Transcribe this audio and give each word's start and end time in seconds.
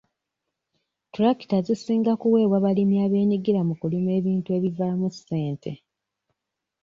Ttulakita 1.07 1.57
zisinga 1.67 2.13
kuweebwa 2.21 2.57
balimi 2.65 2.95
abeenyigira 3.05 3.61
mu 3.67 3.73
kulima 3.81 4.09
ebintu 4.19 4.49
ebivaamu 4.57 5.07
ssente. 5.15 5.71